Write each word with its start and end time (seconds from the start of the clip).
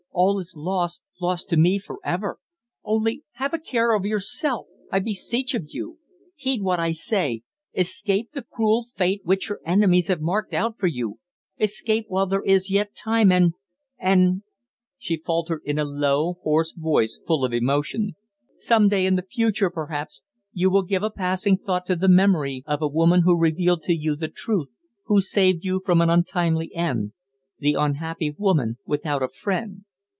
All 0.13 0.37
is 0.39 0.57
lost 0.57 1.03
lost 1.21 1.47
to 1.49 1.57
me 1.57 1.79
for 1.79 1.97
ever! 2.03 2.37
Only 2.83 3.23
have 3.35 3.53
a 3.53 3.57
care 3.57 3.95
of 3.95 4.05
yourself, 4.05 4.67
I 4.91 4.99
beseech 4.99 5.55
of 5.55 5.67
you! 5.73 5.99
Heed 6.35 6.61
what 6.61 6.81
I 6.81 6.91
say. 6.91 7.43
Escape 7.73 8.33
the 8.33 8.41
cruel 8.43 8.83
fate 8.83 9.21
which 9.23 9.47
your 9.47 9.61
enemies 9.65 10.09
have 10.09 10.19
marked 10.19 10.53
out 10.53 10.77
for 10.77 10.87
you 10.87 11.19
escape 11.61 12.05
while 12.09 12.25
there 12.27 12.43
is 12.43 12.69
yet 12.69 12.93
time, 12.93 13.31
and 13.31 13.53
and," 13.97 14.43
she 14.97 15.15
faltered 15.15 15.61
in 15.63 15.79
a 15.79 15.85
low, 15.85 16.33
hoarse 16.43 16.73
voice, 16.73 17.21
full 17.25 17.45
of 17.45 17.53
emotion, 17.53 18.17
"some 18.57 18.89
day 18.89 19.05
in 19.05 19.15
the 19.15 19.21
future, 19.23 19.69
perhaps, 19.69 20.21
you 20.51 20.69
will 20.69 20.83
give 20.83 21.03
a 21.03 21.09
passing 21.09 21.55
thought 21.55 21.85
to 21.85 21.95
the 21.95 22.09
memory 22.09 22.63
of 22.67 22.81
a 22.81 22.87
woman 22.87 23.21
who 23.21 23.39
revealed 23.39 23.81
to 23.83 23.93
you 23.93 24.17
the 24.17 24.27
truth 24.27 24.71
who 25.05 25.21
saved 25.21 25.63
you 25.63 25.81
from 25.85 26.01
an 26.01 26.09
untimely 26.09 26.73
end 26.75 27.13
the 27.59 27.75
unhappy 27.75 28.35
woman 28.37 28.77
without 28.85 29.23
a 29.23 29.29
friend!" 29.29 29.85